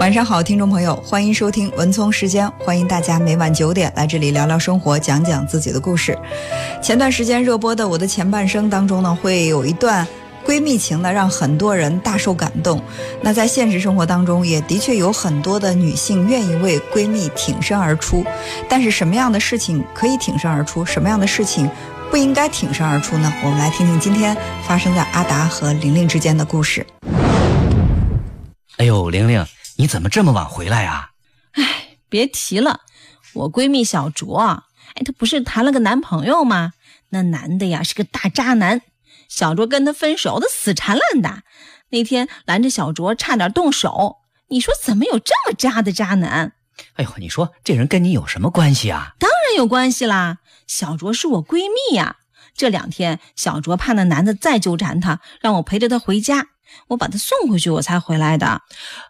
[0.00, 6.16] 晚上好，听众朋友，欢迎收听文聪时间，欢迎大家每晚九点来这里聊聊生活，讲讲自己的故事。
[6.80, 10.06] 前段时间热播的《我的前半生》当中呢，会有一段
[10.46, 12.80] 闺蜜情呢，让很多人大受感动。
[13.20, 18.24] 那在现实生活当中，也的确有很多的女性愿意为闺蜜挺身而出。
[18.68, 21.68] 但是什么样的事情可以挺身而出，什么样的事情
[22.08, 23.30] 不应该挺身而出呢？
[23.42, 24.34] 我们来听听今天
[24.64, 26.86] 发生在阿达和玲玲之间的故事。
[28.76, 29.44] 哎呦，玲玲，
[29.80, 31.12] 你怎么这么晚回来呀、
[31.52, 32.80] 哎，别提了，
[33.32, 36.72] 我闺蜜小卓，哎，她不是谈了个男朋友吗？
[37.10, 38.82] 那男的呀是个大渣男，
[39.28, 41.44] 小卓跟他分手，他死缠烂打。
[41.90, 44.16] 那天拦着小卓，差点动手。
[44.48, 46.54] 你说怎么有这么渣的渣男？
[46.94, 49.14] 哎呦，你说这人跟你有什么关系啊？
[49.20, 52.16] 当然有关系啦，小卓是我闺蜜呀。
[52.52, 56.48] 这两天小卓怕那男的再纠缠她，让我陪着她回家，
[56.88, 58.62] 我把他送回去，我才回来的。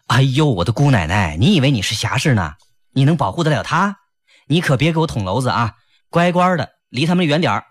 [0.07, 2.53] 哎呦，我的姑奶奶，你以为你是侠士呢？
[2.93, 3.97] 你能保护得了他？
[4.47, 5.75] 你可别给我捅娄子啊！
[6.09, 7.65] 乖乖的，离他们远点儿。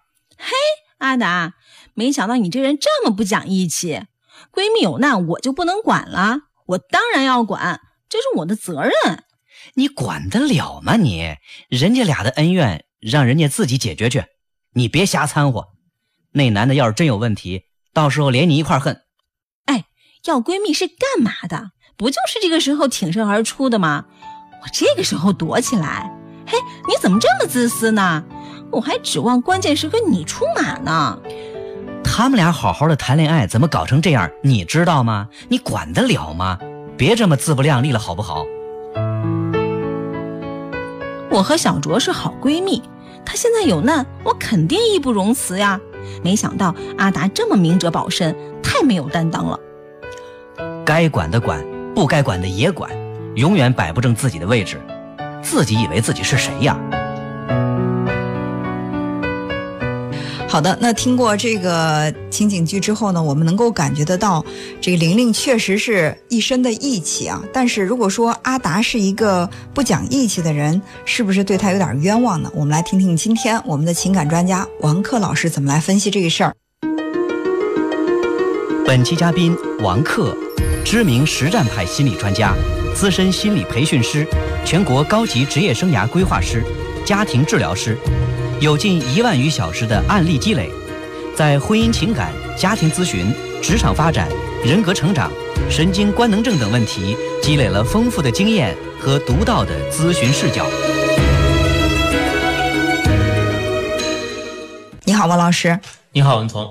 [0.99, 1.55] 阿达，
[1.95, 4.03] 没想到你这人这么不讲义气。
[4.53, 6.39] 闺蜜有难，我就不能管了？
[6.67, 9.25] 我当然要管，这是我的责任。
[9.75, 11.37] 你管得了吗你？
[11.69, 14.25] 人家俩的恩怨，让人家自己解决去，
[14.75, 15.69] 你别瞎掺和。
[16.33, 19.03] 那男的要是真有问题，到时候连你一块恨。
[20.25, 21.71] 要闺蜜是干嘛的？
[21.97, 24.05] 不就是这个时候挺身而出的吗？
[24.63, 26.13] 我这个时候躲起来，
[26.47, 28.25] 嘿，你怎么这么自私呢？
[28.71, 31.19] 我还指望关键时刻你出马呢。
[32.05, 34.29] 他们俩好好的谈恋爱，怎么搞成这样？
[34.43, 35.29] 你知道吗？
[35.49, 36.59] 你管得了吗？
[36.97, 38.45] 别这么自不量力了，好不好？
[41.31, 42.83] 我和小卓是好闺蜜，
[43.25, 45.81] 她现在有难，我肯定义不容辞呀。
[46.25, 49.59] 没想到阿达这么明哲保身，太没有担当了。
[50.89, 51.63] 该管的管，
[51.95, 52.91] 不该管的也管，
[53.35, 54.81] 永远摆不正自己的位置，
[55.43, 56.79] 自己以为自己是谁呀？
[60.49, 64.43] 好的，那听过这个情景剧之后呢，我们能够感觉得到，
[64.81, 67.43] 这个玲玲确实是一身的义气啊。
[67.53, 72.51] 但是如果说阿达是一个不讲义气的人，是不是对他有点冤枉呢？
[72.55, 76.55] 我们来听听今天我们的情感专家王克老师怎么来分析这个事儿。
[78.87, 80.35] 本期嘉宾王克，
[80.91, 82.55] 知名实战派心理专家，
[82.95, 84.27] 资深心理培训师，
[84.65, 86.65] 全国高级职业生涯规划师，
[87.05, 87.95] 家庭治疗师，
[88.59, 90.71] 有近一万余小时的案例积累，
[91.37, 93.31] 在婚姻情感、家庭咨询、
[93.63, 94.31] 职场发展、
[94.65, 95.31] 人格成长、
[95.69, 100.67] 神经官能症等问题积累了丰富的经验和独到的咨询视角。
[105.05, 105.79] 你好，王老师。
[106.13, 106.71] 你好，文聪。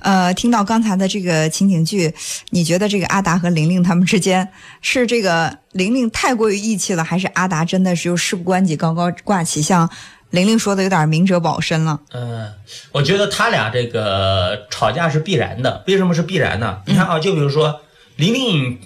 [0.00, 2.12] 呃，听到刚才的这个情景剧，
[2.50, 4.48] 你觉得这个阿达和玲玲他们之间
[4.80, 9.88] 是这个玲玲太过于义气了，还是阿达真的是又事不关己高高挂起，像
[10.30, 12.00] 玲玲说的有点明哲保身了？
[12.12, 12.52] 嗯、
[12.90, 15.84] 我觉得他俩这个吵架是必然的。
[15.86, 16.82] 为什么是必然呢？
[16.86, 17.80] 你看啊，就比如说
[18.16, 18.80] 玲玲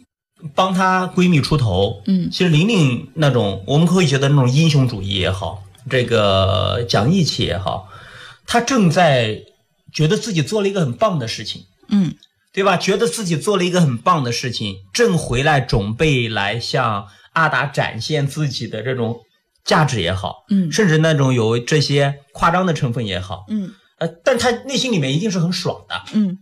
[0.55, 7.89] 帮她闺蜜出头，嗯其实玲玲那种我们可以觉得那种英雄主义也好，这个讲义气也好，
[8.47, 9.41] 她正在
[9.97, 11.63] 觉得自己做了一个很棒的事情。
[11.89, 12.15] 嗯。
[12.53, 12.79] 对吧？
[12.79, 19.21] 觉得自己做了一个很棒的事情，正回来准备来向阿达展现自己的这种
[19.63, 20.73] 价值也好，嗯。
[20.73, 23.75] 甚至那种有这些夸张的成分也好，嗯。
[23.99, 26.39] 呃，但他内心里面一定是很爽的，嗯。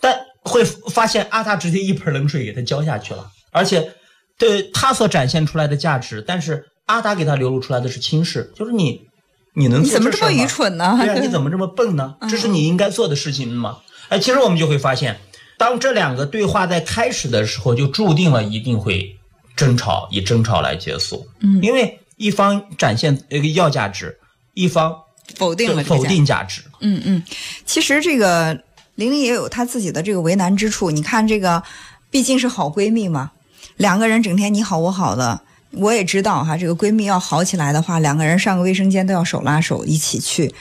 [0.00, 3.94] 但会发现阿达直接一盆冷水给他浇下去了，而且
[4.38, 9.07] 对他所展现出来的价值，但是阿达给他流露出来的是轻视，就是你
[9.54, 10.98] 你能你怎么这么愚蠢呢？
[11.00, 12.14] 对啊，你 怎么这么笨呢？
[12.28, 13.78] 这是你应该做的事情吗？
[14.08, 15.20] 哎，其实我们就会发现，
[15.56, 19.16] 当这两个对话在开始的时候，就注定了一定会
[19.56, 21.26] 争吵，以争吵来结束。
[21.40, 24.18] 嗯因为一方展现一个要价值，
[24.54, 24.94] 一方
[25.36, 26.62] 否定了这个否价定价值。
[26.80, 27.22] 嗯嗯，
[27.64, 28.54] 其实这个
[28.94, 30.90] 玲玲也有她自己的这个为难之处。
[30.90, 31.62] 你看这个，
[32.10, 33.32] 毕竟是好闺蜜嘛，
[33.76, 35.42] 两个人整天你好我好的，
[35.72, 40.54] 我也知道哈，这个闺蜜要好起来的话，两个人上个卫生间都要手拉手一起去。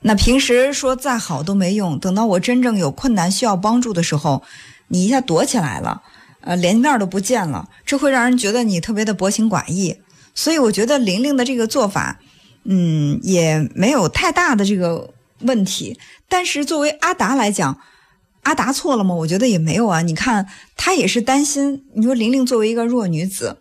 [0.00, 4.42] 那平时说再好都没用，等到我真正有困难需要帮助的时候，
[4.88, 6.02] 你一下躲起来了，
[6.40, 9.96] 呃，连面都不见了，这会让人觉得你特别的薄情寡义。
[10.34, 12.20] 所以我觉得玲玲的这个做法，
[12.64, 15.10] 嗯，也没有太大的这个
[15.40, 15.98] 问题。
[16.28, 17.78] 但是作为阿达来讲，
[18.42, 19.14] 阿达错了吗？
[19.14, 20.02] 我觉得也没有啊。
[20.02, 20.46] 你看，
[20.76, 21.84] 他也是担心。
[21.94, 23.58] 你说玲玲作为一个弱女子，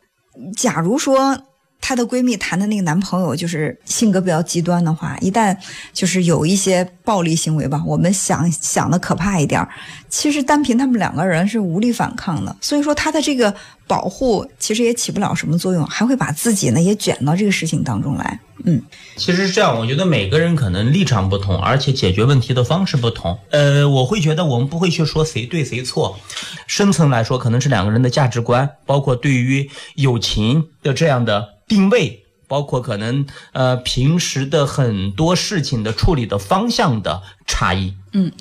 [0.55, 1.37] 假如说
[1.79, 5.55] 她的闺蜜谈的那个男朋友就是性格比较极端的话，一旦
[5.93, 9.69] 就是有一些暴力行为吧，我们想想的可怕一点儿，
[10.09, 12.55] 其实单凭他们两个人是无力反抗的。
[12.59, 13.53] 所以说，她的这个
[13.87, 18.39] 保护其实也起不了什么作用，还会把自己呢也卷到这个事情当中来。
[18.65, 18.81] 嗯，
[19.15, 23.37] 其实是这样，我觉得每个人可能立场不同，而且解决问题的方式不同。
[23.51, 26.19] 呃，我会觉得我们不会去说谁对谁错，
[26.65, 37.93] 深层来说，可能是两个人的价值观，包括对于友情的这样的定位，包括可能呃平时的很多事情的处理的方向的差异。
[38.13, 38.31] 嗯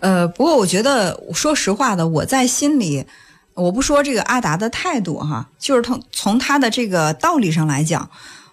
[0.00, 3.04] 呃，不过我觉得，说实话的，我在心里，
[3.54, 8.08] 我不说这个阿达的态度哈，就是从从他的这个道理上来讲，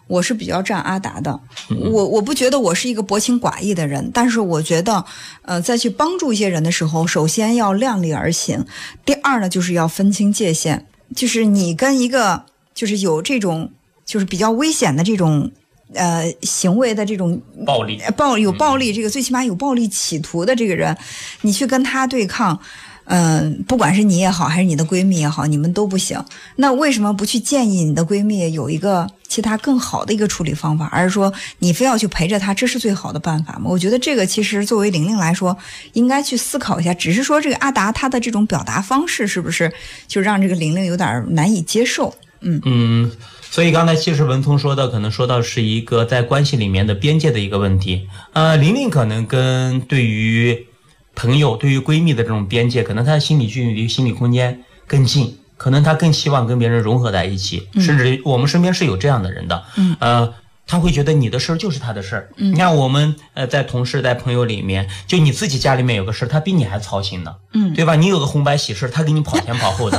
[0.07, 1.39] 我是比较站阿达的。
[1.69, 5.05] 我我不觉得我是一个薄情寡义的人，但是我觉得，
[5.43, 8.65] 呃，在去帮助一些人的时候，首先要量力而行，
[9.05, 10.83] 第二呢，就是要分清界限，
[11.15, 12.43] 就是你跟一个
[12.73, 13.71] 就是有这种
[14.05, 15.51] 就是比较危险的这种。
[15.95, 20.97] 呃，行为的这种暴力呃暴有暴力，这个最起码有暴力企图的这个人，
[21.41, 22.59] 你去跟他对抗，
[23.03, 26.19] 嗯、不管是你也好，还是你的闺蜜也好，你们都不行。
[26.55, 33.65] 那为什么不去建议你的闺蜜有一个其他更好的一个处理方法，而是说你非要去陪着她，这是最好的办法吗？
[33.65, 35.55] 我觉得这个其实作为玲玲来说，
[35.91, 36.91] 应该去思考一下。
[36.95, 39.71] 只是说这个阿达他的这种表达方式，是不是
[40.07, 42.15] 就让这个玲玲有点难以接受？
[42.45, 43.11] 嗯嗯，
[43.53, 48.07] 所以刚才其实文聪说的，可能说到是一个在关系里面的边界的一个问题。
[48.31, 50.65] 呃，玲玲可能跟对于
[51.13, 59.63] 朋友、对于闺蜜的这种边界，可能她的心理距离、心理空间更近，可能她更希望跟别人融合在一起，甚至我们身边是有这样的人的。
[59.77, 60.33] 嗯，呃。
[60.65, 62.29] 他会觉得你的事儿就是他的事儿。
[62.37, 67.35] 嗯你看我们呃在同事在朋友里面，就你自己家里面有个事儿，他比你还操心呢。
[67.53, 67.95] 嗯对吧？
[67.97, 69.97] 你有个红白喜事，他给你跑前跑后的。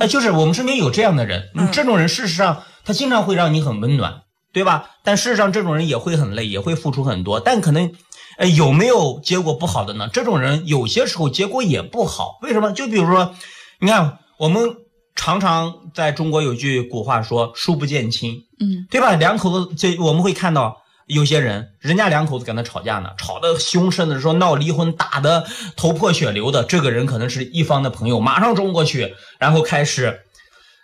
[0.00, 4.22] 哎， 就是我们身边有这样的人，嗯，这种人事实上他经常会让你很温暖，
[4.52, 4.90] 对吧？
[5.04, 7.92] 但事实上这种人也会很累，也会付出很多，但可能，
[8.36, 10.08] 呃，有没有结果不好的呢？
[10.12, 12.72] 这种人有些时候结果也不好，为什么？
[12.72, 13.32] 就比如说，
[13.78, 14.76] 你看我们
[15.14, 19.14] 常常在中国有句古话说“书不见亲”，嗯对吧？
[19.14, 25.46] 两口子这我们会看到有些人，人家两口子跟他吵架呢，吵得凶，甚至说闹离婚，打得
[25.76, 30.22] 头破血流的，这个人可能是一方的朋友，马上冲过去，然后开始，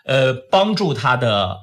[0.05, 1.57] 呃，帮助他的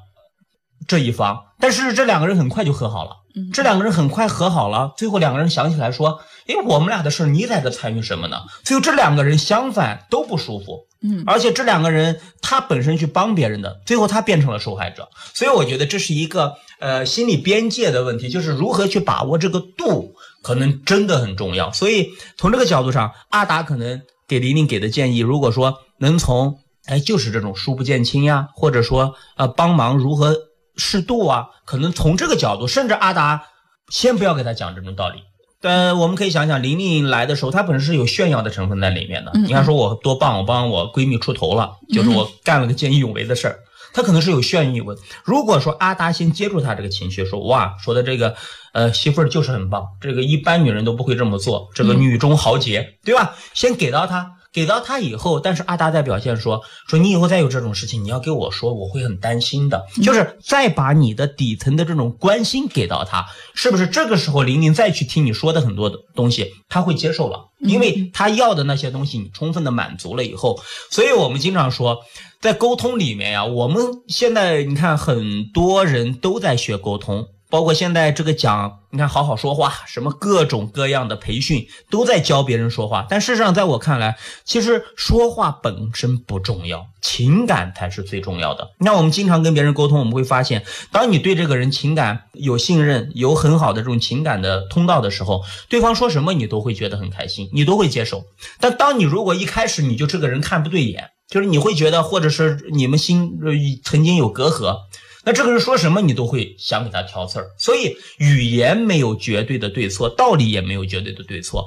[0.87, 1.45] 这一方。
[1.59, 8.37] 但是这两个人很快就和好了，嗯这两个人很快和好了，最后两个人想起来说，诶，我们俩的事儿你在这参与什么呢？
[8.63, 21.71] 最后这两个人相反都不舒服，嗯而且这两个人他本身去帮别人的，最后他变成了受害者，所以我觉得这是一个呃心理边界的问题，就是如何去把握这个度，可能真的很重要。
[21.71, 30.35] 所以从这个角度上，阿达可能给玲玲给的建议，如果说能从哎就是这种疏不见亲呀，或者说呃帮忙如何
[30.75, 33.47] 适度啊，可能从这个角度，甚至阿达
[33.89, 35.23] 先不要给他讲这种道理。
[35.61, 39.31] 但，我们可以想想，玲玲来的时候，她本身是有炫耀的成分在里面的。
[39.33, 43.59] 嗯你看，说我多棒，我帮我闺蜜出头了，就是我干了个见义勇为的事儿。
[43.93, 44.97] 她可能是有炫耀的。
[45.23, 48.35] 如果说阿达先接住她这个情绪，说哇，说的这个
[48.73, 53.35] 呃媳妇儿就是很棒，这个一般女人都不会这么做，这个女中豪杰，对吧？
[53.53, 59.85] 先给到她，给到她以后，但是阿达在表现说说你以后再有这种事情，你要给我说，我会很担心的。
[60.01, 70.59] 就是再把你的底层的这种关心给到她，是不是这个时候玲玲再去听你说的很多的东西，她会接受了，因为她要的那些东西你充分的满足了以后，
[70.89, 71.99] 所以我们经常说。
[72.41, 83.05] 在沟通里面呀，我们现在你看很多人都在学沟通，包括现在这个讲，你看好好说话，什么各种各样的培训都在教别人说话。
[83.07, 88.71] 但事实上，在我看来，其实说话本身不重要，情感才是最重要的。
[88.79, 98.23] 那我们经常跟别人沟通，我们会发现，当你对这个人情感有信任，有很好的这种情感的通道的时候，对方说什么你都会觉得很开心，你都会接受。
[98.59, 103.37] 但当你如果一开始你就这个人看不对眼，就是你会觉得，或者是你们心
[103.83, 104.77] 曾经有隔阂，
[105.25, 107.51] 那这个人说什么你都会想给他挑刺儿。
[107.57, 111.65] 所以语言没有绝对的对错，道理也没有绝对的对错，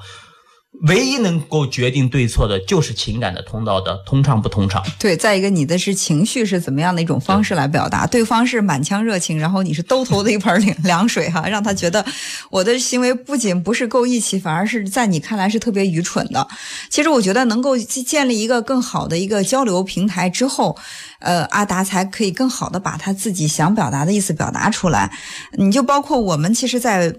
[0.83, 4.83] 唯一能够决定对错的就是情感的通道的通畅不通畅。
[4.99, 8.07] 对，再一个，你的是情绪是怎么样的一种方式来表达？
[8.07, 12.05] 对方是满腔热情，然后你是兜头的一盆凉凉水哈， 让他觉得
[12.51, 16.47] 我的行为不仅不是够义气，反而是在你看来是特别愚蠢的。
[16.91, 20.77] 其实我觉得能够建立一个更好的一个交流平台之后，
[21.21, 25.11] 呃，阿达才可以更好的把他自己想表达的意思表达出来。
[25.59, 27.15] 你就包括我们其实，在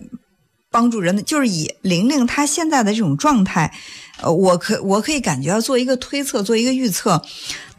[0.70, 3.74] 帮助人的，就是以玲玲她现在的这种状态，
[4.22, 7.22] 呃，我可我可以感觉到做一个推测，做一个预测，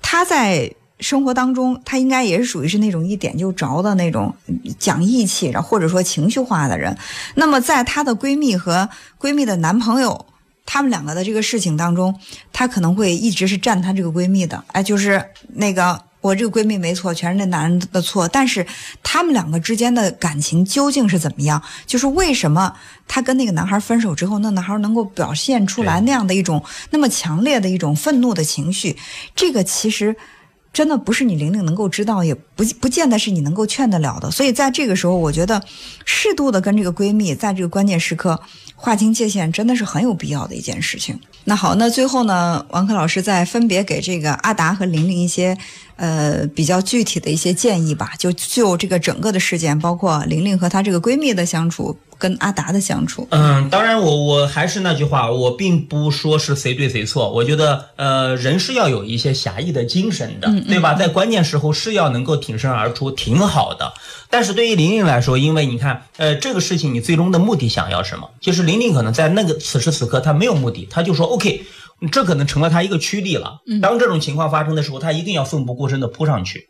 [0.00, 4.34] 她在生活当中，她应该也是属于是那种一点就着的那种
[4.78, 6.96] 讲义气，然后或者说情绪化的人。
[7.34, 8.88] 那么在她的闺蜜和
[9.20, 10.26] 闺蜜的男朋友，
[10.66, 12.18] 他们两个的这个事情当中，
[12.52, 18.26] 她可能会一直是站她这个闺蜜的，哎，就是那个我这个闺蜜没错，全是那男人的错。
[18.28, 18.66] 但是
[19.02, 21.62] 他们两个之间的感情究竟是怎么样？
[21.86, 22.72] 就是为什么
[23.06, 28.96] 她跟那个男孩分手之后，那男孩能够表现出来那样的一种那么强烈的一种愤怒的情绪？
[29.34, 30.16] 这个其实。
[30.70, 34.30] 真的不是你玲玲能够知道，也不不见得是你能够劝得了的。
[34.30, 35.60] 所以在这个时候，我觉得
[36.04, 38.38] 适度的跟这个闺蜜在这个关键时刻
[38.76, 41.18] 划清界限，真的是很有必要的一件事情。
[41.44, 45.56] 那好，那最后呢，王珂老师再分别给这个阿达和玲玲一些
[45.98, 48.12] 呃比较具体的一些建议吧。
[48.18, 53.28] 就就这个整个的事件，包括玲玲和她这个闺蜜的相处，跟阿达的相处。
[53.30, 60.94] 嗯，当然我我还是那句话，我并不说是谁对谁错，我觉得呃人是要有一些侠义的精神的，对吧？
[60.94, 63.92] 在关键时候是要能够挺身而出，挺好的。
[64.30, 68.28] 但是对于玲玲来说，因为你看，呃，这个事情你最终的目的想要什么？
[68.40, 71.64] 就是玲玲可能在那个此时此刻她没有目的，她就说 OK，
[72.12, 73.58] 这可能成了他一个驱力了。
[73.82, 76.68] 当这种情况发生的时候，他一定要奋不顾身的扑上去。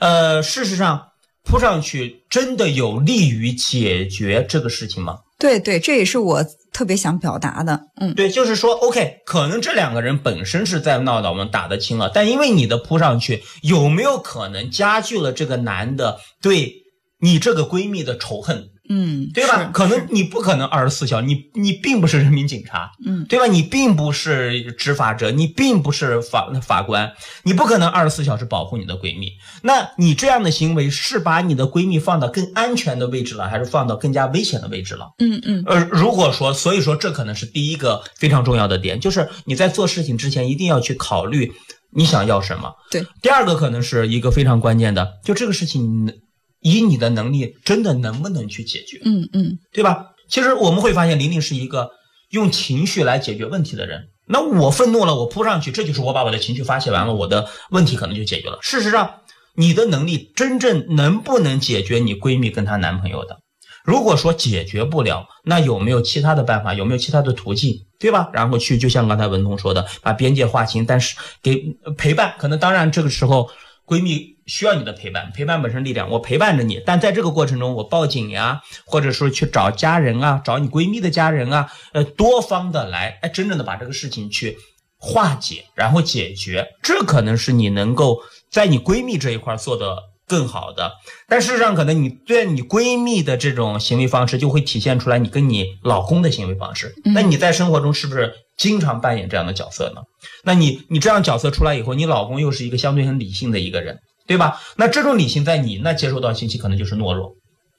[0.00, 1.08] 呃，事实上，
[1.44, 5.18] 扑上去真的有利于解决这个事情吗？
[5.38, 7.80] 对对，这也是我特别想表达的。
[8.00, 16.72] 嗯，对，就是说，OK，可能这两个人本身是在闹的，我们打得清了，但因为你的扑上去，有没有可能加剧了这个男的对
[17.20, 19.70] 你这个闺蜜的仇恨，嗯，对吧？
[19.72, 23.46] 可能你不可能二十四小时，你你并不是人民警察，嗯，对吧？
[23.46, 29.32] 你并不是执法者，你并不是法法官，你不可能二十四小时保护你的闺蜜。
[29.62, 35.12] 那你这样的行为是把你的闺蜜放到更安全的位置了，还是放到更加危险的位置了？
[35.18, 41.52] 嗯嗯呃，如果说，所以说这可能是第一个非常重要的点，就是你在做事情之前一定要去考虑
[41.90, 42.74] 你想要什么。
[42.90, 43.04] 对。
[43.20, 46.12] 第二个可能是一个非常关键的，就这个事情你
[46.60, 50.06] 以你的能力真的能不能去解决，嗯嗯对吧？
[50.28, 51.90] 其实我们会发现玲玲是一个
[52.30, 54.08] 用情绪来解决问题的人。
[54.26, 58.58] 那我愤怒了，我扑上去，这就是我把我的情绪发泄完了，我的问题可能就解决了。
[58.60, 59.20] 事实上，
[59.54, 63.38] 你的能力真正能不能解决你闺蜜跟她男朋友的？
[63.84, 66.74] 如果说解决不了，那有没有其他的办法？
[66.74, 67.86] 有没有其他的途径？
[67.98, 68.28] 对吧？
[68.34, 71.64] 然后去，就像刚才文彤说的，把边界划清，但是给
[71.96, 72.34] 陪伴。
[72.38, 73.48] 可能当然这个时候
[73.88, 84.58] 闺蜜需要你的陪伴，陪伴本身力量，我陪伴着你，但在这个过程中，我报警呀，或者说去找家人啊，找你闺蜜的家人啊，呃，多方的来，哎，真正的把这个事情去
[84.98, 89.96] 化解，然后解决，这可能是你能够在你闺蜜这一块做的
[90.28, 90.92] 更好的。
[91.26, 96.94] 但事实上，可能你对你闺蜜的这种行为方式，就会体现出来你跟你老公的行为方式。
[97.04, 100.02] 那你在生活中是不是经常扮演这样的角色呢？
[100.44, 104.60] 那你你这样角色出来以后，你老公又是一个相对很理性的一个人，对吧？
[104.76, 107.34] 那这种理性在你那接收到信息，可能就是懦弱，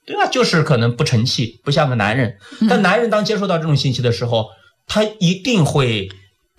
[0.06, 0.27] 对吧？
[0.27, 2.36] 就是可能不成器，不像个男人。
[2.68, 4.48] 但男人当接收到这种信息的时候，
[4.88, 6.10] 他一定会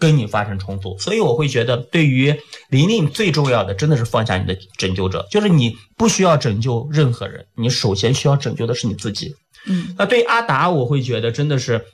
[0.01, 0.99] 跟你发生冲突。
[0.99, 2.35] 所以我会觉得，对于
[2.71, 9.37] 玲玲最重要的，真的是放下你的拯救者，就是你不需要拯救任何人，你首先需要拯救的是你自己。
[9.67, 11.85] 嗯，那对于阿达，我会觉得真的是，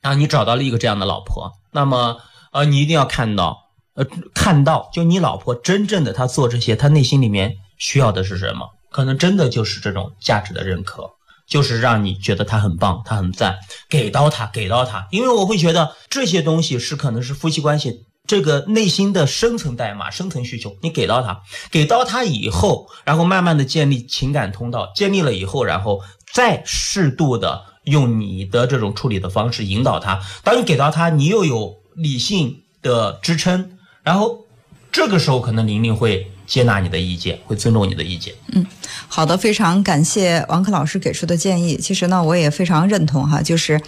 [0.00, 2.16] 啊，你找到了一个这样的老婆，那么
[2.52, 3.58] 呃，你一定要看到，
[3.94, 8.66] 呃，看到就你老婆真正的她做这些，她内心里面需要的是什么？
[8.90, 11.10] 可能真的就是这种价值的认可，
[11.46, 13.58] 就是让你觉得他很棒，他很赞，
[13.88, 18.06] 给到他，给到他，因为我会觉得这些东西是可能是夫妻关系。
[18.26, 26.00] 这个内心的深层代码、深层需求，你给到他，给到他以后，然后慢慢的建立情感通道，建立了以后，然后
[26.32, 30.22] 再适度的用你的这种处理的方式引导他。
[30.42, 34.46] 当你给到他，你又有理性的支撑，然后
[34.90, 38.34] 这个时候可能玲玲会接纳你的意见，会尊重你的意见。
[38.52, 38.64] 嗯
[39.08, 41.76] 好的，非常感谢王珂老师给出的建议。
[41.76, 43.80] 其实呢，我也非常认同哈，就是，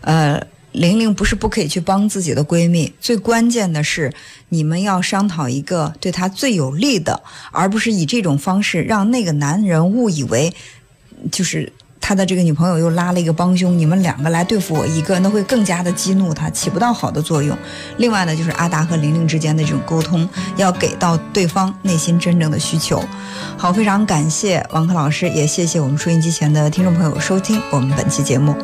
[0.00, 0.40] 呃，
[0.72, 4.12] 玲玲不是不可以去帮自己的闺蜜，最关键的是
[4.48, 10.52] 你们要商讨一个对她最有利的，而不是以这种方式让那个男人误以为
[11.30, 11.72] 就是。
[12.12, 17.56] 他的这个女朋友又拉了一个帮凶，你们两个来对付我一个，那会更加的激怒他，起不到好的作用。
[17.96, 23.02] 另外呢，就是阿达和玲玲之间的这种沟通，要给到对方内心真正的需求。
[23.56, 28.54] 好，非常感谢王珂老师，也谢谢我们收音机前的听众朋友收听我们本期节目。